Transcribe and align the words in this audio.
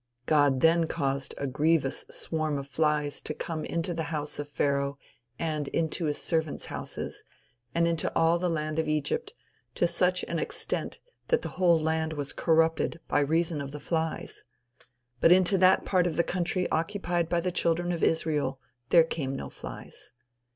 God 0.25 0.61
then 0.61 0.87
caused 0.87 1.35
a 1.37 1.45
grievous 1.45 2.05
swarm 2.09 2.57
of 2.57 2.67
flies 2.67 3.21
to 3.21 3.35
come 3.35 3.63
into 3.63 3.93
the 3.93 4.05
house 4.09 4.39
of 4.39 4.49
Pharaoh 4.49 4.97
and 5.37 5.67
into 5.67 6.05
his 6.05 6.19
servants' 6.19 6.65
houses, 6.73 7.23
and 7.75 7.87
into 7.87 8.11
all 8.15 8.39
the 8.39 8.49
land 8.49 8.79
of 8.79 8.87
Egypt, 8.87 9.35
to 9.75 9.85
such 9.85 10.23
an 10.23 10.39
extent 10.39 10.97
that 11.27 11.43
the 11.43 11.49
whole 11.49 11.79
land 11.79 12.13
was 12.13 12.33
corrupted 12.33 12.99
by 13.07 13.19
reason 13.19 13.61
of 13.61 13.73
the 13.73 13.79
flies. 13.79 14.43
But 15.19 15.31
into 15.31 15.55
that 15.59 15.85
part 15.85 16.07
of 16.07 16.15
the 16.15 16.23
country 16.23 16.67
occupied 16.71 17.29
by 17.29 17.39
the 17.39 17.51
children 17.51 17.91
of 17.91 18.01
Israel 18.03 18.59
there 18.89 19.03
came 19.03 19.35
no 19.35 19.51
flies. 19.51 20.11